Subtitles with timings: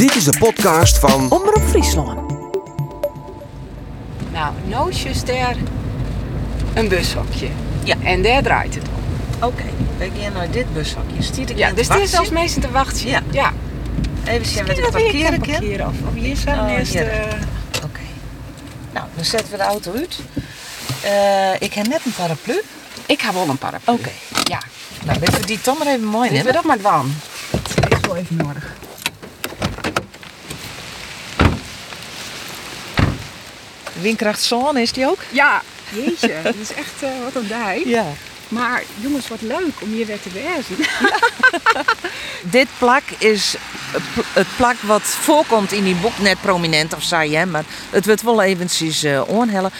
[0.00, 2.32] Dit is de podcast van Omroep Friesland.
[4.32, 5.56] Nou, is daar
[6.74, 7.48] een bushokje.
[7.84, 7.94] Ja.
[8.04, 9.48] En daar draait het om.
[9.48, 9.64] Oké,
[9.98, 11.22] we gaan naar dit bushokje.
[11.22, 12.32] Stiet ik Ja, in dus dit is als wachtje?
[12.32, 13.06] mensen te wachten.
[13.08, 13.22] Ja.
[13.30, 13.52] ja.
[14.24, 15.50] Even zien wat ik parkeren kan kan.
[15.50, 15.86] parkeren.
[15.86, 16.92] Of, of hier zijn Oh, eerst...
[16.92, 17.08] hier.
[17.08, 17.20] eh,
[17.84, 18.00] Oké.
[18.92, 20.18] Nou, dan zetten we de auto uit.
[21.02, 22.62] Eh, ik heb net een paraplu.
[23.06, 23.92] Ik heb wel een paraplu.
[23.94, 24.10] Oké.
[24.44, 24.58] Ja.
[25.04, 26.52] Nou, dit we die Tom maar even mooi Dit we nemen.
[26.52, 27.14] dat maar dwan.
[27.50, 28.72] Dat is wel even nodig.
[34.00, 35.18] Windkracht zon is die ook?
[35.30, 35.62] Ja.
[35.94, 37.82] Jeetje, dat is echt eh, wat een dij.
[37.84, 38.06] Ja.
[38.48, 40.76] Maar jongens, wat leuk om hier weer te wezen.
[42.56, 43.54] Dit plak is
[43.92, 46.18] het pl- het plak wat voorkomt in die boek.
[46.18, 49.70] Net prominent of zei je, maar het wordt wel eventjes uh, onhellen.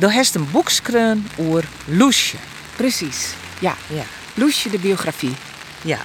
[0.00, 2.36] Er heeft een boekskreun over Loesje.
[2.76, 3.28] Precies.
[3.58, 3.76] Ja.
[3.86, 4.02] Ja.
[4.34, 5.34] Loesje de biografie.
[5.82, 5.98] Ja,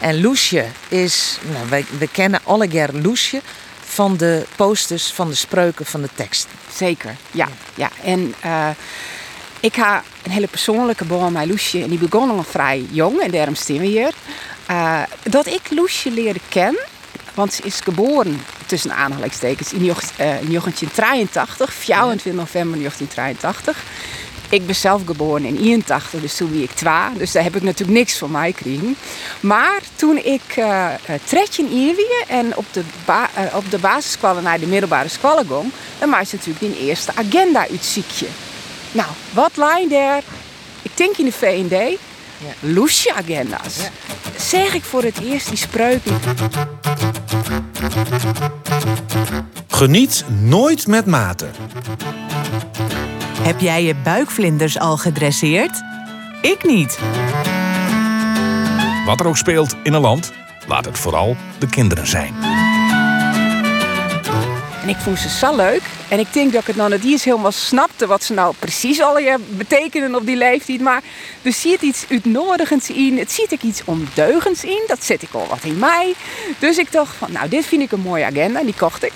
[0.00, 3.40] en Loesje is, nou, wij, we kennen allegaar Loesje
[3.90, 6.48] van de posters, van de spreuken, van de tekst.
[6.74, 7.48] Zeker, ja.
[7.74, 7.90] ja.
[8.04, 8.68] En eh,
[9.60, 11.82] ik ga een hele persoonlijke band met Loesje.
[11.82, 14.12] En die begon al vrij jong, en daarom staan we hier.
[14.66, 16.84] Eh, dat ik Loesje leerde kennen,
[17.34, 23.84] want ze is geboren tussen aanhalingstekens eh, in 1983, 24 november 1983.
[24.50, 27.18] Ik ben zelf geboren in 81, dus toen was ik twee.
[27.18, 28.96] Dus daar heb ik natuurlijk niks van mij gekregen.
[29.40, 30.88] Maar toen ik uh,
[31.24, 35.36] tredje in Ierwie en op de, ba uh, op de basisschool naar de middelbare school
[35.36, 38.26] ging, dan maakte natuurlijk die eerste agenda uitziekje.
[38.92, 40.22] Nou, wat lijn daar?
[40.82, 41.98] Ik denk in de VND.
[42.38, 42.68] Ja.
[42.72, 43.76] Loesje agenda's.
[43.76, 43.90] Ja.
[44.38, 46.18] Zeg ik voor het eerst die spreuken.
[49.68, 51.48] Geniet nooit met mate.
[53.40, 55.82] Heb jij je buikvlinders al gedresseerd?
[56.42, 56.98] Ik niet.
[59.06, 60.32] Wat er ook speelt in een land,
[60.66, 62.34] laat het vooral de kinderen zijn.
[64.82, 65.82] En ik vond ze zo leuk.
[66.08, 69.02] En ik denk dat ik het nou niet eens helemaal snapte wat ze nou precies
[69.02, 70.80] al je betekenen op die leeftijd.
[70.80, 71.02] Maar
[71.42, 73.18] er zit iets uitnodigends in.
[73.18, 74.82] Het zit ook iets ondeugends in.
[74.86, 76.14] Dat zet ik al wat in mij.
[76.58, 78.60] Dus ik dacht van, nou dit vind ik een mooie agenda.
[78.60, 79.12] En die kocht ik.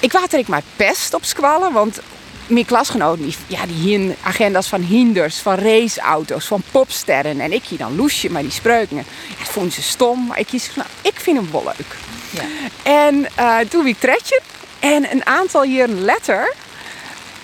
[0.00, 1.72] Ik water ik maar pest op squallen.
[1.72, 2.00] Want
[2.48, 7.40] mijn klasgenoten, die, ja, die hier agenda's van hinders, van raceauto's, van popsterren.
[7.40, 8.96] En ik hier dan loesje, maar die spreuken.
[8.96, 9.02] Ja,
[9.38, 10.26] dat vonden ze stom.
[10.26, 11.96] Maar ik kies, nou, ik vind hem wel leuk.
[12.30, 12.44] Ja.
[12.82, 14.40] En uh, toen wie tretje.
[14.78, 16.54] En een aantal jaren later,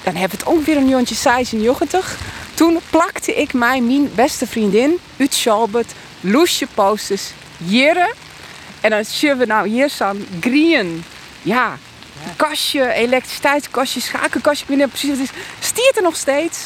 [0.03, 2.19] dan heb het ongeveer een jongetje 96.
[2.55, 8.13] Toen plakte ik mij, mijn beste vriendin, uit Schalbert, loesje posters, jaren.
[8.81, 11.05] En dan zien we nou hier staan green.
[11.43, 11.79] Ja,
[12.37, 15.67] kastje, elektriciteitskastje, schakelkastje, ik weet niet precies wat het is.
[15.69, 16.59] Stiert er nog steeds.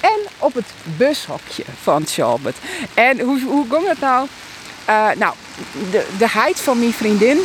[0.00, 2.56] En op het bushokje van Schalbert.
[2.94, 4.28] En hoe, hoe ging het nou?
[4.88, 5.34] Uh, nou,
[5.90, 7.38] de, de heid van mijn vriendin,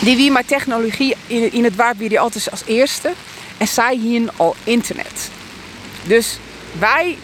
[0.00, 3.12] die wie maar technologie in, het waar wie altijd als eerste.
[3.58, 5.30] En zij hier al internet.
[6.02, 6.38] Dus
[6.78, 7.18] wij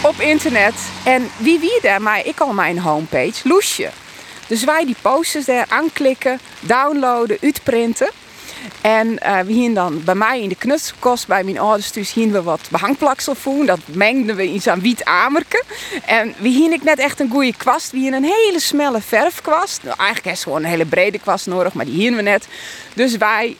[0.00, 0.74] op internet.
[1.04, 2.02] En wie wie daar?
[2.02, 3.90] Maar ik al mijn homepage, Loesje.
[4.46, 8.10] Dus wij die posters daar aanklikken, downloaden, uitprinten.
[8.80, 12.32] En uh, we gingen dan bij mij in de knutselkost, bij mijn ouders dus gingen
[12.32, 13.66] we wat behangplaksel voeren.
[13.66, 15.62] Dat mengden we in zo'n wiet amerke.
[16.06, 17.90] En we gingen ik net echt een goede kwast.
[17.90, 19.82] We gingen een hele smelle verfkwast.
[19.82, 22.46] Nou, eigenlijk is gewoon een hele brede kwast nodig, maar die gingen we net.
[22.94, 23.56] Dus wij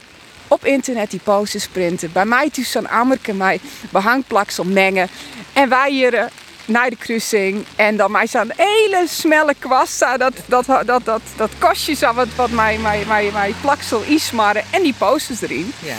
[0.49, 2.12] op internet die posters printen.
[2.12, 3.60] Bij mij dus zo'n amerke, mij
[3.91, 5.09] behangplaksel mengen.
[5.53, 6.31] En wij hier...
[6.71, 7.65] Naar de kruising.
[7.77, 9.99] En dan mij zo'n hele smelle kwast.
[9.99, 14.65] Dat, dat, dat, dat, dat, kostje zo wat, wat mij, mij, mij, mij plaksel ismarren.
[14.71, 15.73] En die posters erin.
[15.83, 15.97] Ja.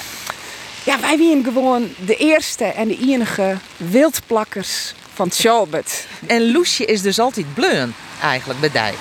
[0.83, 6.05] Ja, wij waren gewoon de eerste en de enige wildplakkers van Schalbert.
[6.27, 8.93] En Loesje is dus altijd bleun, eigenlijk, bij die.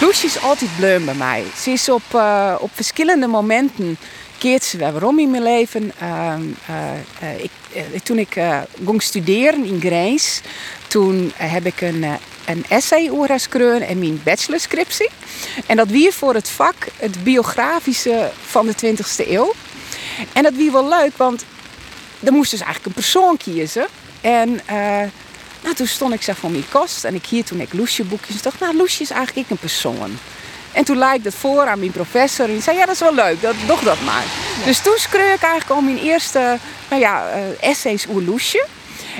[0.00, 1.44] Loesje is altijd bleun bij mij.
[1.56, 3.96] Ze is op, uh, op verschillende momenten
[4.38, 5.92] keert ze waarom in mijn leven.
[6.02, 6.34] Uh,
[7.22, 7.50] uh, ik,
[8.02, 8.36] toen ik
[8.84, 10.40] ging studeren in Grijns,
[10.88, 12.04] toen heb ik een,
[12.44, 15.10] een essay over en mijn bachelorscriptie.
[15.66, 19.52] En dat wie voor het vak het biografische van de 20e eeuw.
[20.32, 21.44] En dat wie wel leuk, want
[22.24, 23.86] er moest dus eigenlijk een persoon kiezen.
[24.20, 25.02] En uh,
[25.62, 28.42] nou, toen stond ik zeg voor mijn kost en ik hier toen ik Loesje boekjes
[28.42, 30.18] dacht, nou Loesje is eigenlijk ik een persoon.
[30.72, 33.14] En toen leidde het voor aan mijn professor en die zei, ja dat is wel
[33.14, 34.24] leuk, dat, doe dat maar.
[34.58, 34.64] Ja.
[34.64, 36.58] Dus toen schreef ik eigenlijk al mijn eerste
[36.98, 38.66] nou ja, uh, essays over Loesje.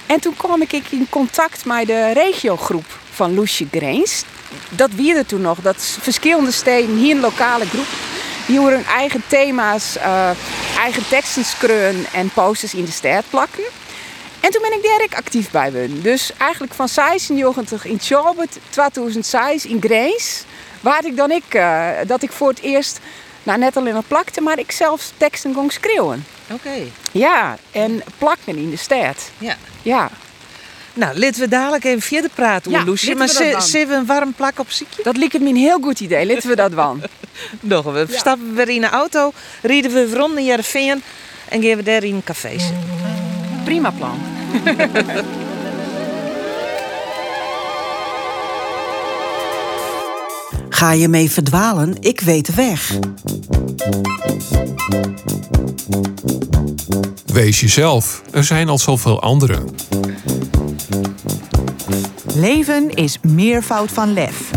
[0.07, 4.25] En toen kwam ik in contact met de regiogroep van Loesje Greens.
[4.69, 7.87] Dat wierde toen nog, dat verschillende steden, hier een lokale groep.
[8.47, 10.31] Die hun eigen thema's, uh,
[10.79, 13.65] eigen teksten schreeuwen en posters in de stad plakken.
[14.41, 16.01] En toen ben ik direct actief bij hun.
[16.03, 20.45] Dus eigenlijk van 96 in Schalbert, 2006 in Greens
[20.81, 23.01] waar ik dan ik, eh, dat ik voor het eerst,
[23.45, 26.25] nou net alleen het plakte, maar ik zelfs teksten kon schreeuwen.
[26.51, 26.71] Oké.
[27.13, 29.31] Ja, en plakken in de stad.
[29.39, 29.57] Ja.
[29.83, 30.11] Ja,
[30.95, 33.15] Nou, laten we dadelijk even verder praten, Ja, ja, Loesje.
[33.15, 33.63] Maar dan.
[33.63, 35.03] zullen we een warm plak op ziekje?
[35.03, 36.27] dat liep me een heel goed idee.
[36.27, 37.03] Laten we dat van.
[37.61, 39.33] Nog, we stappen weer in de auto,
[39.63, 41.03] rijden we rond naar Jereveen
[41.49, 42.85] en gaan we daar in een café zitten.
[43.65, 44.19] Prima plan.
[50.85, 51.97] Ga je mee verdwalen?
[52.01, 52.99] Ik weet de weg.
[57.27, 58.23] Wees jezelf.
[58.33, 59.69] Er zijn al zoveel anderen.
[62.35, 64.51] Leven is meervoud van lef.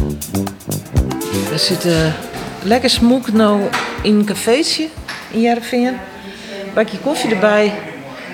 [1.49, 2.15] We zitten
[2.63, 3.61] lekker smoek nou
[4.03, 4.87] in een cafeetje
[5.31, 5.97] in Jereveen.
[6.73, 7.73] Bakje koffie erbij,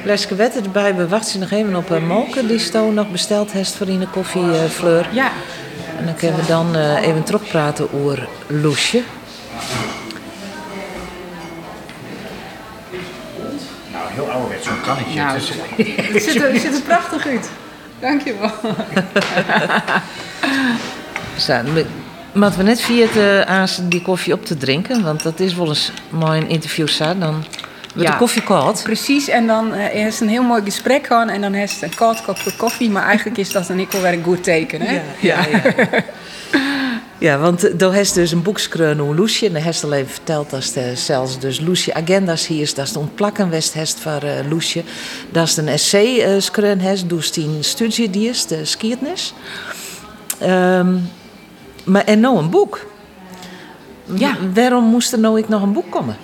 [0.04, 0.96] lesje wetten erbij.
[0.96, 4.08] We wachten nog even op een molke die Sto nog besteld heeft voor in de
[4.08, 5.10] koffiefleur.
[5.12, 5.32] Ja,
[6.04, 9.02] En dan kunnen we dan eh, even terugpraten over Loesje.
[13.92, 15.20] Nou, heel ouderwets, zo'n kannetje.
[15.20, 15.44] Nou, Het
[15.78, 17.50] is- het ziet er, ziet er prachtig uit.
[18.00, 18.52] Dankjewel.
[21.74, 21.86] We-
[22.34, 25.68] Maar we net via het aan die koffie op te drinken, want dat is wel
[25.68, 27.44] eens mooi een interview staat, dan
[27.94, 28.12] wordt Ja.
[28.12, 28.84] de koffie koud.
[28.84, 31.82] Precies, en dan eh, is het een heel mooi gesprek gewoon en dan is het
[31.82, 34.82] een koud kopje koffie, maar eigenlijk is dat dan ik wel weer een goed teken.
[34.82, 34.94] Hè?
[35.20, 35.64] ja, ja.
[37.18, 39.46] Ja, want eh, daar heeft dus een boekskreun over Loesje.
[39.46, 42.74] En heeft al even verteld dat ze zelfs dus Loesje agenda's hier is.
[42.74, 44.84] Dat is de ontplakken west heeft van eh Loesje.
[45.32, 49.34] Dat is een essay eh skreun heeft, dus die studie die is, de skiertnis.
[50.40, 50.96] Ehm,
[51.84, 52.86] maar en nou een boek.
[54.14, 54.36] Ja.
[54.54, 56.18] Waarom moest er nou ik nog een boek komen?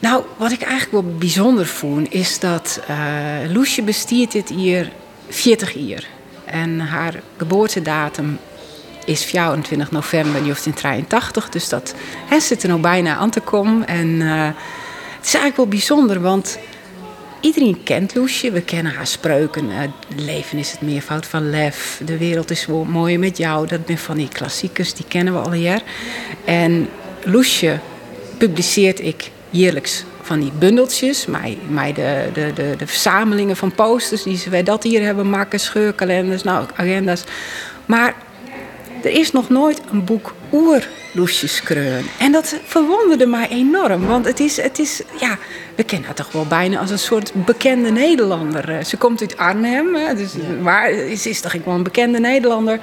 [0.00, 4.92] Nou, wat ik eigenlijk wel bijzonder vond, is dat eh Loesje bestiert dit hier
[5.28, 6.04] 40 jaar.
[6.44, 8.38] En haar geboortedatum
[9.04, 11.94] is 24 november 1983, dus dat
[12.26, 13.86] hè, zit er nou bijna aan te komen.
[13.86, 14.44] En eh,
[15.16, 16.58] het is eigenlijk wel bijzonder, want
[17.40, 18.50] iedereen kent Loesje.
[18.50, 19.70] We kennen haar spreuken.
[19.70, 22.00] eh, leven is het meervoud van lef.
[22.04, 23.66] De wereld is mooi met jou.
[23.66, 25.82] Dat zijn van die klassiekers, die kennen we al jaar.
[26.44, 26.88] En
[27.24, 27.78] Loesje
[28.38, 31.26] publiceert ik jaarlijks van die bundeltjes.
[31.26, 35.60] Mij de, de, de, de verzamelingen van posters die ze wij dat hier hebben maken.
[35.60, 37.24] Scheurkalenders, nou, agenda's.
[37.86, 38.14] Maar
[39.02, 42.04] er is nog nooit een boek oer Loesjes Kreun.
[42.18, 44.06] En dat verwonderde mij enorm.
[44.06, 45.38] Want het is, het is, ja,
[45.74, 48.68] we kennen haar toch wel bijna als een soort bekende Nederlander.
[48.68, 50.32] Eh, Ze komt uit Arnhem, dus,
[50.62, 52.78] maar ze is toch gewoon een bekende Nederlander.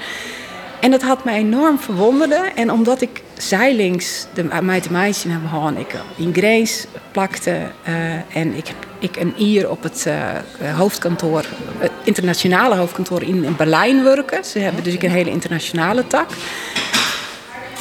[0.79, 2.53] En dat had mij enorm verwonderd.
[2.55, 4.47] En omdat ik zijlings de
[4.81, 8.65] te meisje hebben gehad, ik in Grace plakte eh, en ik
[8.99, 11.45] ik een hier op het eh, hoofdkantoor,
[11.77, 14.45] het internationale hoofdkantoor in, Berlijn werken.
[14.45, 16.29] Ze hebben dus een hele internationale tak.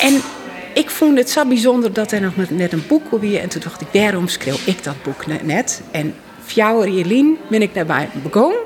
[0.01, 0.21] En
[0.75, 3.41] ik vond het zo bijzonder dat er nog net- een boek weer.
[3.41, 5.83] En toen dacht ik, waarom schreeuw ik dat boek ne- net?
[5.91, 6.15] En
[6.45, 8.59] Fjouwer Jelien ben ik daarbij begonnen.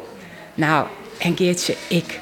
[0.55, 0.87] Nou,
[1.19, 2.21] en Geertje, ik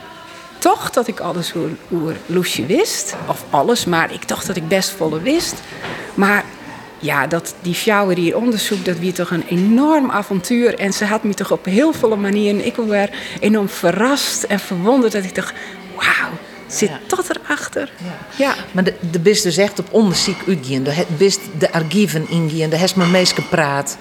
[0.58, 3.14] toch dat ik alles hoe, hoe Loesje wist.
[3.26, 5.54] Of alles, maar ik dacht dat ik best volle wist.
[6.14, 6.44] Maar
[6.98, 10.78] ja, dat, die Fjouwer hier onderzoek, dat weer toch een enorm avontuur.
[10.78, 15.12] En ze had me toch op heel veel manieren, ik werd enorm verrast en verwonderd.
[15.12, 15.52] Dat ik dacht,
[15.96, 16.30] wauw,
[16.66, 17.92] zit dat erachter?
[18.36, 18.54] Ja.
[18.72, 20.82] Maar de, de bist dus echt op onderzoek uitgaan.
[20.82, 22.70] De bist de archieven ingaan.
[22.70, 23.98] De heeft me meest gepraat.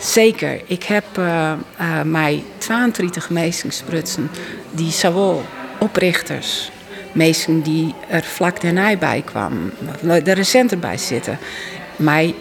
[0.00, 0.60] Zeker.
[0.66, 4.30] Ik heb eh, eh, mij 32 meestingsprutsen
[4.70, 5.44] die zowel
[5.78, 6.70] oprichters,
[7.12, 9.72] meesten die er vlak daarna bij kwamen,
[10.06, 11.38] er recenter bij zitten,
[11.96, 12.34] mij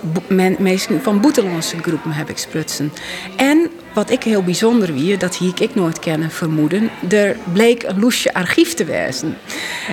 [0.00, 2.92] bo- men- meesten van Boetelandse groepen heb ik sprutsen.
[3.36, 8.00] En wat ik heel bijzonder wie, dat hier ik nooit kennen vermoeden, er bleek een
[8.00, 9.36] loesje archief te wezen.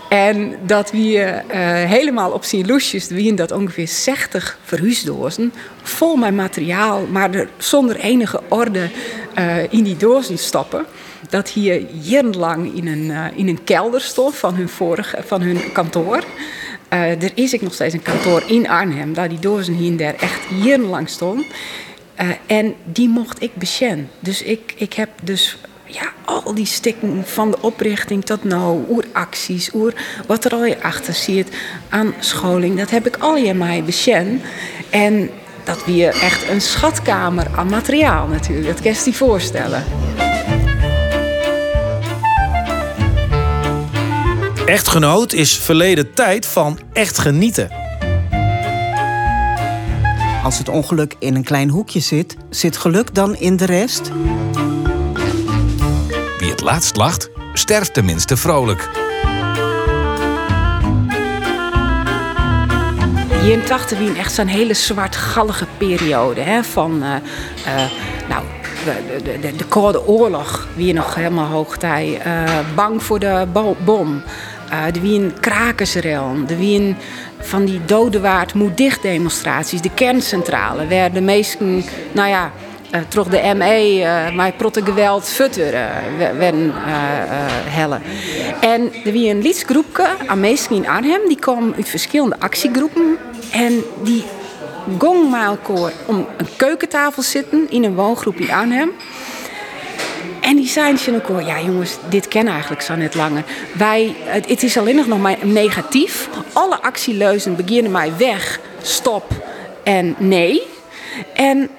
[0.10, 6.34] En dat we eh, helemaal op zijn loesjes, wie dat ongeveer 60 verhuisdozen, vol met
[6.34, 8.90] materiaal, maar er zonder enige orde
[9.34, 10.86] eh, in die dozen stoppen.
[11.30, 15.72] Dat hier jarenlang in een, eh, in een kelder stond van hun, vorige, van hun
[15.72, 16.24] kantoor.
[16.90, 20.16] Er is ik nog steeds een kantoor in Arnhem, waar die dozen hier en daar
[20.16, 21.46] echt jarenlang stonden.
[22.20, 24.10] Eh, en die mocht ik besjen.
[24.20, 29.06] Dus ik, ik heb dus ja, al die stikken van de oprichting tot nou, oer
[29.12, 29.94] acties, oer
[30.28, 31.48] wat er al je achter zit
[31.90, 34.42] aan scholing, dat heb ik al je mij besjen.
[34.90, 35.30] En
[35.64, 39.84] dat weer echt een schatkamer aan materiaal natuurlijk, dat kan je je voorstellen.
[44.66, 47.79] Echtgenoot is verleden tijd van echt genieten.
[50.44, 54.12] Als het ongeluk in een klein hoekje zit, zit geluk dan in de rest?
[56.40, 59.08] Wie het laatst lacht, sterft tenminste vrolijk.
[63.44, 66.42] jaren 80 wie echt zo'n hele zwartgallige periode.
[66.42, 67.16] Hè, van, uh,
[67.68, 67.92] uh,
[68.30, 68.44] nou,
[68.86, 72.22] de, de, de, de, Koude Oorlog, wie nog helemaal hoogtij.
[72.26, 73.48] Uh, bang voor de
[73.86, 74.24] bom.
[74.70, 76.36] er wie een krakersrel.
[76.48, 76.98] Er wie een
[77.40, 79.82] van die dodenwaard moet dicht demonstraties.
[79.82, 82.52] De kerncentrale, waar de meesten, nou ja,
[82.96, 85.86] uh, toch de ME, uh, maar protte geweld futter uh,
[86.38, 86.72] werden
[87.66, 88.02] hellen.
[88.62, 89.42] En er was een
[90.28, 93.18] aan meesten in Arnhem, die kwam uit verschillende actiegroepen.
[93.52, 94.24] En die
[94.98, 98.92] gong maar elkaar om een keukentafel zitten in een woongroep in Arnhem.
[100.50, 103.44] En die ze elkaar, ja jongens, dit kennen eigenlijk zo net langer.
[103.78, 106.30] Wij, het, het is alleen nog maar negatief.
[106.54, 109.32] Alle actieleuzen beginnen mij weg, stop
[109.84, 110.62] en nee.
[111.34, 111.70] En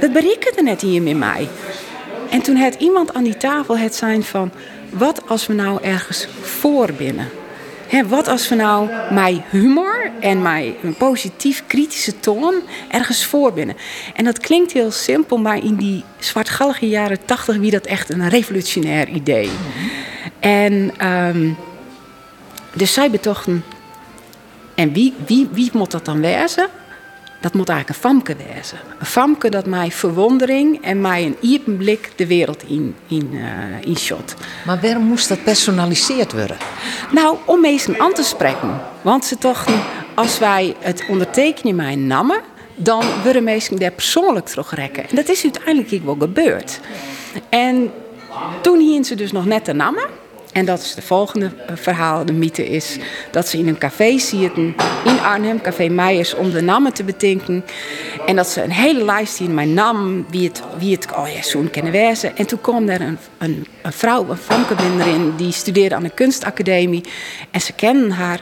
[0.00, 1.48] dat berekende net hier met mij.
[2.30, 4.52] En toen had iemand aan die tafel het zijn van...
[4.90, 7.28] wat als we nou ergens voor binnen?
[7.86, 12.54] He, wat als we nou mijn humor en mijn positief kritische toon
[12.90, 13.76] ergens voor binnen?
[14.14, 18.28] En dat klinkt heel simpel, maar in die zwartgallige jaren tachtig wie dat echt een
[18.28, 19.50] revolutionair idee.
[20.40, 21.56] En um,
[22.72, 23.64] dus zij betochten.
[24.74, 26.68] En wie, wie, wie moet dat dan wezen?
[27.46, 28.78] Dat moet eigenlijk een famke wezen.
[28.98, 33.42] Een famke dat mij verwondering en mij een iepen blik de wereld in, in, uh,
[33.80, 34.34] in shot.
[34.64, 36.56] Maar waarom moest dat personaliseerd worden?
[37.12, 38.80] Nou, om mensen aan te spreken.
[39.02, 39.66] Want ze toch,
[40.14, 42.40] als wij het ondertekenen in mijn namen,
[42.74, 45.08] dan worden mensen daar persoonlijk terugrekken.
[45.08, 46.80] En dat is uiteindelijk wel gebeurd.
[47.48, 47.92] En
[48.60, 50.04] toen hien ze dus nog net de namen.
[50.56, 52.96] En dat is de volgende verhaal, de mythe is
[53.30, 57.64] dat ze in een café zitten in Arnhem, Café Meijers, om de namen te bedenken.
[58.26, 61.42] En dat ze een hele lijst in mijn naam, wie het, wie het oh ja,
[61.42, 61.94] zo'n kennen.
[62.36, 66.10] En toen kwam er een, een, een vrouw, een Famke in, die studeerde aan de
[66.14, 67.04] kunstacademie.
[67.50, 68.40] En ze kenden haar.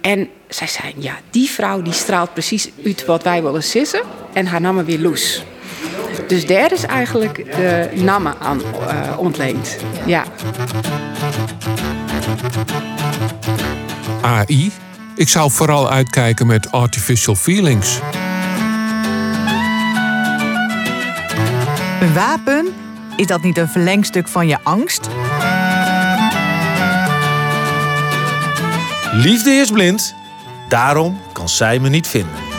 [0.00, 4.02] En zij zei, ja, die vrouw die straalt precies uit wat wij willen sissen.
[4.32, 5.42] En haar naam weer Loes.
[6.26, 9.76] Dus daar is eigenlijk de namen aan uh, ontleend.
[10.06, 10.24] Ja.
[14.20, 14.72] AI?
[15.14, 17.98] Ik zou vooral uitkijken met artificial feelings.
[22.00, 22.74] Een wapen?
[23.16, 25.08] Is dat niet een verlengstuk van je angst?
[29.12, 30.14] Liefde is blind,
[30.68, 32.49] daarom kan zij me niet vinden.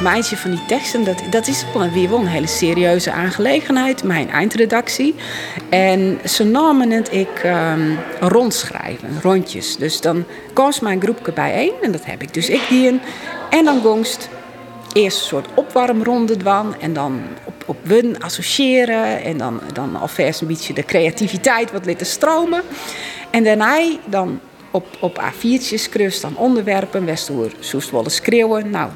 [0.00, 4.02] Meisje van die teksten, dat, dat is weer wel een hele serieuze aangelegenheid.
[4.02, 5.14] Mijn eindredactie.
[5.68, 9.76] En ze namen het ik um, rondschrijven, rondjes.
[9.76, 13.00] Dus dan koos mijn groepje bijeen en dat heb ik dus ik die
[13.50, 14.28] En dan gongst
[14.92, 20.40] eerst een soort opwarmronde dwan en dan op, op wun associëren en dan, dan alvast
[20.40, 22.62] een beetje de creativiteit wat laten stromen.
[23.30, 24.40] En daarna dan
[24.70, 28.70] op, op A4'tjes krust dan onderwerpen, Westoer zoest willen schreeuwen.
[28.70, 28.90] Nou,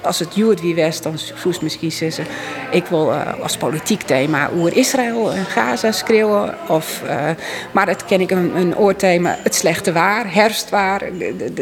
[0.00, 2.26] als het Juwet wie was, dan zou misschien zeggen...
[2.70, 6.54] ik wil uh, als politiek thema oer Israël en Gaza schreeuwen.
[6.68, 7.30] Of, uh,
[7.72, 11.02] maar het ken ik een, een oorthema, het slechte waar, herfstwaar.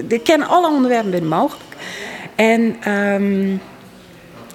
[0.08, 1.64] Ik ken alle onderwerpen binnen mogelijk.
[2.34, 3.60] En um,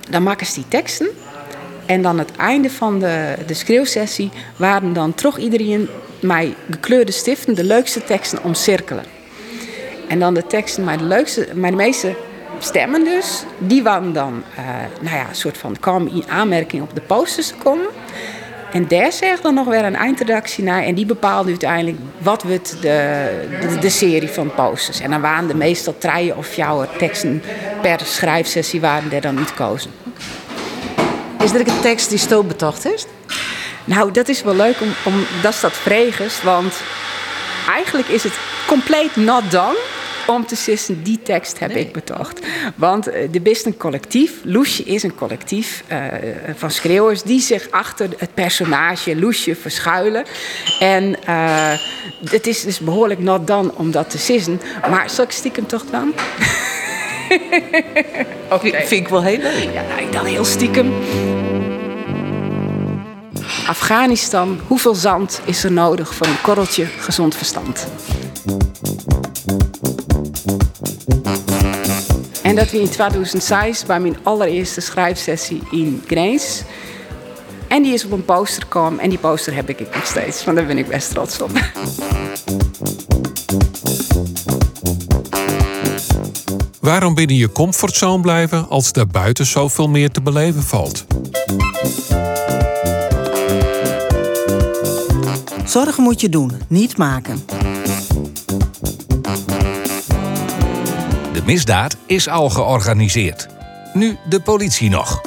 [0.10, 1.08] dan maken ze die teksten.
[1.86, 5.90] En dan het einde van de, de schreeuwsessie waren dan toch iedereen
[6.20, 9.04] mij gekleurde stiften de leukste teksten omcirkelen.
[10.08, 12.16] En dan de teksten, maar de leukste, maar meeste
[12.64, 13.44] stemmen dus.
[13.58, 14.66] Die waren dan, uh,
[15.02, 17.88] nou ja, een soort van kwamen in aanmerking op de posters te komen.
[18.72, 20.84] En daar zegt dan nog weer een eindredactie naar.
[20.84, 25.00] En die bepaalde uiteindelijk wat wordt de, de, de, serie van posters.
[25.00, 27.44] En dan waren er meestal drie of jouw teksten
[27.82, 29.92] per schrijfsessie waren er dan niet kozen.
[31.44, 33.06] Is er een tekst die stootbetocht is?
[33.84, 36.44] Nou, dat is wel leuk om, om dat is dat vregens.
[36.44, 36.74] Want
[37.70, 38.34] eigenlijk is het
[38.68, 39.78] compleet not done
[40.28, 42.40] om te sissen, die tekst heb ik betocht.
[42.76, 44.32] Want eh, de best een collectief.
[44.44, 46.04] Loesje is een collectief uh,
[46.56, 50.26] van schreeuwers die zich achter het personage Loesje verschuilen.
[50.80, 51.74] En uh,
[52.30, 54.62] het is dus behoorlijk not dan om dat te sissen.
[54.90, 56.10] Maar zal ik stiekem toch dan?
[58.50, 58.86] okay.
[58.86, 59.70] Vind ik wel heel leuk.
[59.74, 60.94] Ja, nou, dan heel stiekem.
[63.68, 67.88] Afghanistan, hoeveel zand is er nodig voor een korreltje gezond verstand?
[72.52, 76.64] En dat we in 2006 bij mijn allereerste schrijfsessie in Grijs.
[77.68, 80.58] En die is op een poster gekomen en die poster heb ik nog steeds, want
[80.58, 81.52] daar ben ik best trots op.
[86.80, 91.06] Waarom binnen je comfortzone blijven als daar buiten zoveel meer te beleven valt?
[95.66, 97.61] Zorgen moet je doen, niet maken.
[101.52, 103.48] Misdaad is al georganiseerd.
[103.94, 105.22] Nu de politie nog.